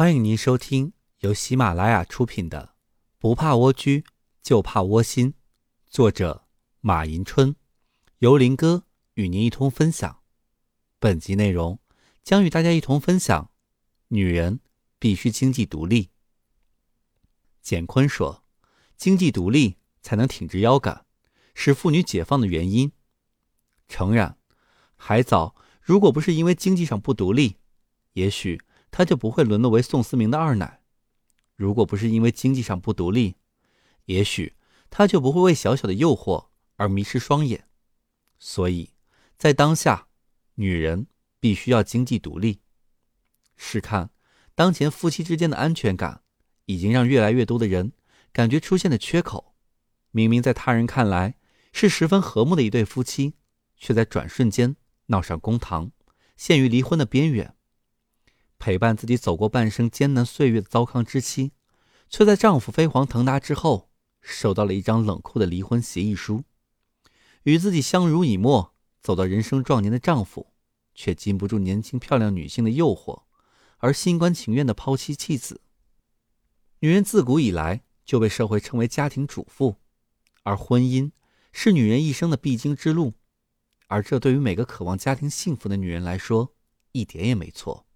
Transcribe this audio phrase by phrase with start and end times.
[0.00, 2.74] 欢迎您收听由喜马拉雅出品的
[3.18, 4.02] 《不怕蜗居
[4.42, 5.32] 就怕窝心》，
[5.90, 6.46] 作者
[6.80, 7.54] 马迎春，
[8.20, 10.22] 由林哥与您一同分享。
[10.98, 11.78] 本集内容
[12.22, 13.50] 将与大家一同分享：
[14.08, 14.60] 女人
[14.98, 16.08] 必须经济独立。
[17.60, 18.42] 简坤说
[18.96, 21.04] ：“经济独立才能挺直腰杆，
[21.52, 22.90] 是妇女解放的原因。”
[23.86, 24.38] 诚然，
[24.96, 27.58] 海藻如果不是因为经济上不独立，
[28.14, 28.62] 也许。
[28.90, 30.80] 他就不会沦落为宋思明的二奶。
[31.56, 33.36] 如果不是因为经济上不独立，
[34.06, 34.54] 也许
[34.88, 37.68] 他就不会为小小的诱惑而迷失双眼。
[38.38, 38.94] 所以，
[39.36, 40.08] 在当下，
[40.54, 41.06] 女人
[41.38, 42.60] 必须要经济独立。
[43.56, 44.10] 试看，
[44.54, 46.22] 当前夫妻之间的安全感，
[46.64, 47.92] 已经让越来越多的人
[48.32, 49.54] 感觉出现了缺口。
[50.10, 51.36] 明明在他人看来
[51.72, 53.34] 是十分和睦的一对夫妻，
[53.76, 55.92] 却在转瞬间闹上公堂，
[56.36, 57.54] 陷于离婚的边缘。
[58.60, 61.52] 陪伴自己走过半生艰难岁月的糟糠之妻，
[62.10, 66.44] 却在丈夫飞黄腾达之后，收到了一张冷酷的离婚协议书。
[67.44, 70.52] 与自己相濡以沫走到人生壮年的丈夫，
[70.94, 73.22] 却禁不住年轻漂亮女性的诱惑，
[73.78, 75.62] 而心甘情愿的抛妻弃子。
[76.80, 79.76] 女人自古以来就被社会称为家庭主妇，
[80.42, 81.10] 而婚姻
[81.50, 83.14] 是女人一生的必经之路，
[83.86, 86.54] 而这对于每个渴望家庭幸福的女人来说，
[86.92, 87.86] 一点也没错。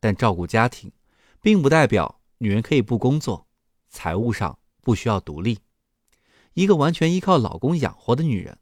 [0.00, 0.92] 但照顾家庭，
[1.40, 3.46] 并不代表女人可以不工作，
[3.88, 5.58] 财务上不需要独立。
[6.54, 8.58] 一个完全依靠老公养活的女人，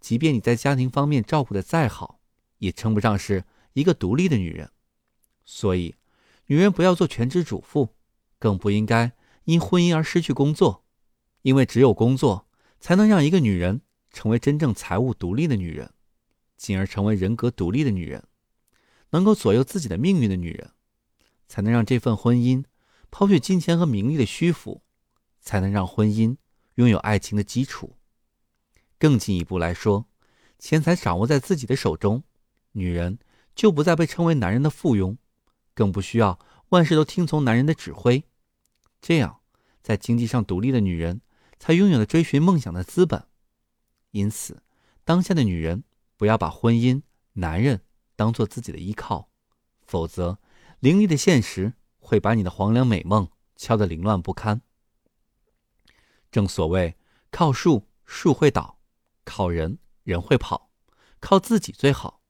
[0.00, 2.20] 即便你在家庭方面照顾的再好，
[2.58, 4.70] 也称不上是一个独立的女人。
[5.44, 5.94] 所以，
[6.46, 7.94] 女人不要做全职主妇，
[8.38, 9.12] 更不应该
[9.44, 10.84] 因婚姻而失去工作，
[11.42, 12.48] 因为只有工作，
[12.80, 15.92] 才能让一个女人成为真正财务独立的女人，
[16.56, 18.24] 进而成为人格独立的女人。
[19.10, 20.72] 能够左右自己的命运的女人，
[21.48, 22.64] 才能让这份婚姻
[23.10, 24.82] 抛去金钱和名利的虚浮，
[25.40, 26.36] 才能让婚姻
[26.74, 27.96] 拥有爱情的基础。
[28.98, 30.06] 更进一步来说，
[30.58, 32.24] 钱财掌握在自己的手中，
[32.72, 33.18] 女人
[33.54, 35.16] 就不再被称为男人的附庸，
[35.74, 36.38] 更不需要
[36.70, 38.24] 万事都听从男人的指挥。
[39.00, 39.40] 这样，
[39.82, 41.20] 在经济上独立的女人，
[41.58, 43.26] 才拥有了追寻梦想的资本。
[44.10, 44.62] 因此，
[45.04, 45.84] 当下的女人
[46.16, 47.02] 不要把婚姻、
[47.34, 47.82] 男人。
[48.16, 49.30] 当做自己的依靠，
[49.86, 50.40] 否则
[50.80, 54.62] 凌厉的现实会把你的黄粱美梦敲得凌乱不堪。
[56.30, 56.96] 正所谓，
[57.30, 58.80] 靠树树会倒，
[59.24, 60.70] 靠人人会跑，
[61.20, 62.22] 靠自己最好。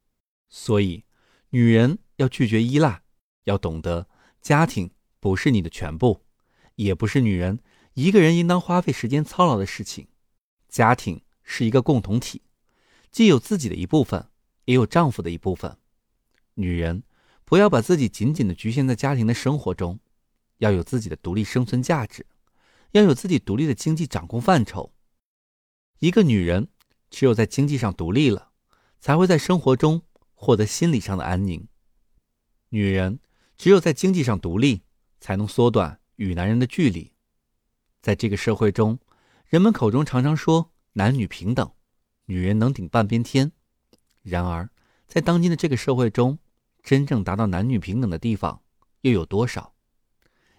[0.49, 1.05] 所以，
[1.51, 3.03] 女人要拒绝依赖，
[3.45, 4.09] 要懂得
[4.41, 6.25] 家庭不是你的全部，
[6.77, 7.61] 也不是女人
[7.95, 10.09] 一个人应当花费时间操劳的事情。
[10.69, 12.43] 家庭是一个共同体，
[13.11, 14.29] 既有自己的一部分。
[14.66, 15.77] 也有丈夫的一部分，
[16.54, 17.03] 女人
[17.44, 19.99] 不要把自己紧紧的局限在家庭的生活中，
[20.59, 22.27] 要有自己的独立生存价值，
[22.91, 24.93] 要有自己独立的经济掌控范畴。
[26.00, 26.69] 一个女人
[27.10, 28.50] 只有在经济上独立了，
[28.99, 30.03] 才会在生活中
[30.34, 31.66] 获得心理上的安宁。
[32.71, 33.21] 女人
[33.56, 34.82] 只有在经济上独立，
[35.21, 37.12] 才能缩短与男人的距离。
[38.03, 38.99] 在这个社会中，
[39.47, 41.72] 人们口中常常说男女平等，
[42.25, 43.53] 女人能顶半边天。
[44.28, 44.69] 然而，
[45.06, 46.37] 在当今的这个社会中，
[46.82, 48.60] 真正达到男女平等的地方
[49.03, 49.72] 又有多少？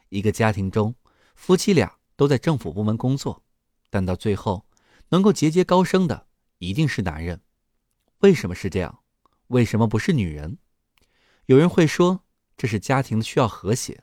[0.08, 0.96] 一个家庭中，
[1.36, 3.44] 夫妻俩都在政府部门工作，
[3.90, 4.66] 但到最后，
[5.10, 6.28] 能够节节高升的
[6.60, 7.42] 一定是男人。
[8.20, 9.00] 为什么是这样？
[9.48, 10.60] 为什么不是女人？
[11.48, 12.24] 有人会说，
[12.56, 14.02] 这是家庭需要和谐，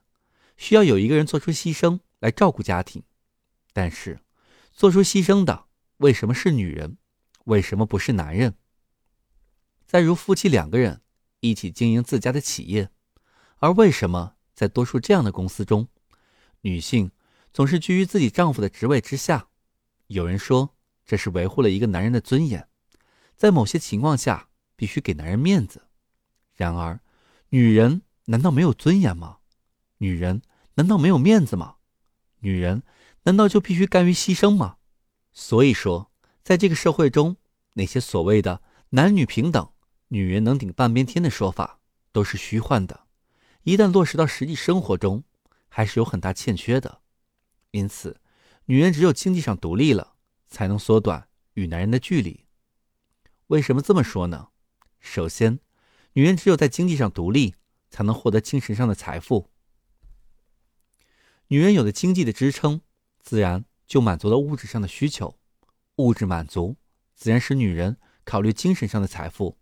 [0.59, 3.03] 需要有一个人做出牺牲来照顾家庭。
[3.73, 4.21] 但是，
[4.73, 5.65] 做出牺牲的
[5.97, 6.99] 为什么是女人？
[7.45, 8.55] 为什么不是男人？
[9.87, 11.03] 再如夫妻两个人
[11.41, 12.91] 一起经营自家的企业，
[13.59, 15.89] 而为什么在多数这样的公司中，
[16.63, 17.11] 女性
[17.53, 19.49] 总是居于自己丈夫的职位之下？
[20.09, 20.75] 有人说
[21.05, 22.69] 这是维护了一个男人的尊严，
[23.37, 25.83] 在某些情况下必须给男人面子。
[26.55, 27.01] 然而，
[27.51, 29.39] 女人难道没有尊严吗？
[29.99, 30.43] 女人
[30.75, 31.77] 难道没有面子吗？
[32.41, 32.83] 女人
[33.25, 34.77] 难道就必须甘于牺牲吗？
[35.33, 36.11] 所以说，
[36.43, 37.37] 在这个社会中，
[37.75, 39.71] 那些所谓的男女平等。
[40.15, 41.81] 女人能顶半边天的说法
[42.13, 43.09] 都是虚幻的，
[43.65, 45.25] 一旦落实到实际生活中，
[45.69, 47.01] 还是有很大欠缺的。
[47.73, 48.21] 因此，
[48.67, 50.15] 女人只有经济上独立了，
[50.47, 52.47] 才能缩短与男人的距离。
[53.49, 54.51] 为什么这么说呢？
[55.01, 55.59] 首先，
[56.13, 57.57] 女人只有在经济上独立，
[57.91, 59.51] 才能获得精神上的财富。
[61.49, 62.83] 女人有了经济的支撑，
[63.19, 65.37] 自然就满足了物质上的需求，
[65.97, 66.77] 物质满足，
[67.17, 69.59] 自然使女人考虑精神上的财富。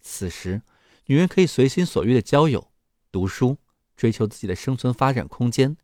[0.00, 0.62] 此时，
[1.06, 2.70] 女人可以随心所欲的交友、
[3.10, 3.58] 读书、
[3.96, 5.76] 追求自己的生存发展空间，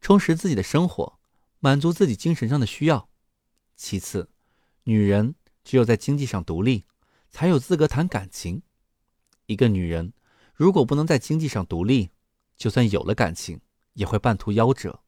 [0.00, 1.18] 充实自己的生活，
[1.58, 3.08] 满足自己精神上的需要。
[3.76, 4.30] 其次，
[4.84, 5.34] 女人
[5.64, 6.84] 只有在经济上独立，
[7.30, 8.62] 才有资格谈感情。
[9.46, 10.12] 一个女人
[10.54, 12.10] 如果不能在经济上独立，
[12.56, 13.60] 就算有了感情，
[13.94, 15.02] 也会半途夭折。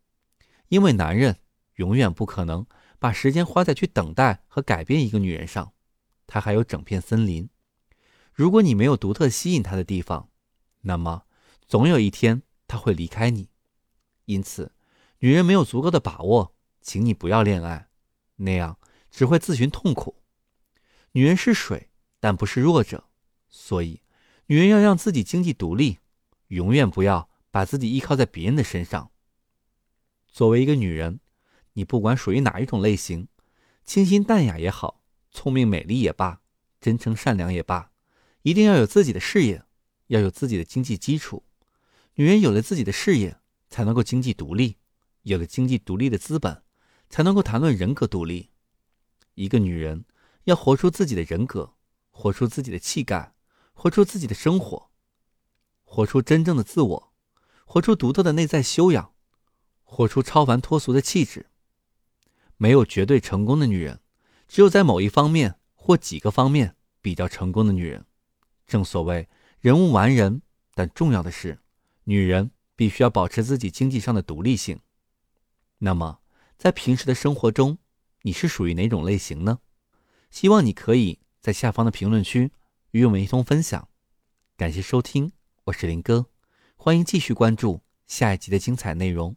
[0.69, 1.37] 因为男人
[1.76, 2.67] 永远不可能
[2.99, 5.73] 把时间花在去等待和改变一个女人上，
[6.26, 7.49] 他还有整片森林。
[8.32, 10.31] 如果你没有独特吸引他的地方，
[10.82, 11.25] 那么
[11.67, 13.50] 总有一天他会离开你。
[14.25, 14.73] 因此，
[15.19, 17.88] 女人没有足够的把握，请你不要恋爱，
[18.37, 18.79] 那样
[19.11, 20.23] 只会自寻痛苦。
[21.12, 23.05] 女人是水，但不是弱者，
[23.49, 24.00] 所以
[24.46, 25.99] 女人要让自己经济独立，
[26.49, 29.11] 永远不要把自己依靠在别人的身上。
[30.26, 31.20] 作为一个女人，
[31.75, 33.29] 你不管属于哪一种类型，
[33.84, 36.40] 清新淡雅也好，聪明美丽也罢，
[36.81, 37.92] 真诚善良也罢，
[38.43, 39.65] 一定要有自己的事业，
[40.09, 41.44] 要有自己的经济基础。
[42.15, 43.41] 女人有了自己的事业，
[43.71, 44.77] 才能够经济独立；
[45.23, 46.62] 有了经济独立的资本，
[47.09, 48.50] 才能够谈论人格独立。
[49.35, 50.05] 一个女人
[50.44, 51.75] 要活出自己的人格，
[52.11, 53.35] 活出自己的气概，
[53.73, 54.91] 活出自己的生活，
[55.85, 57.12] 活出真正的自我，
[57.65, 59.12] 活出独特的内在修养。
[59.85, 61.50] 活出超凡脱俗的气质。
[62.56, 64.00] 没有绝对成功的女人，
[64.49, 68.06] 只有在某一方面或几个方面比较成功的女人。
[68.67, 69.29] 正所谓
[69.61, 70.43] 人无完人，
[70.75, 71.59] 但重要的是，
[72.05, 74.81] 女人必须要保持自己经济上的独立性。
[75.79, 76.20] 那么，
[76.56, 77.79] 在平时的生活中，
[78.23, 79.59] 你是属于哪种类型呢？
[80.31, 82.53] 希望你可以在下方的评论区
[82.93, 83.88] 与我们一同分享。
[84.56, 85.32] 感谢收听，
[85.65, 86.26] 我是林哥，
[86.76, 89.37] 欢迎继续关注下一集的精彩内容。